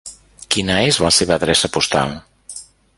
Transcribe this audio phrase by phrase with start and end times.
[0.55, 2.19] Quina és la seva adreça postal?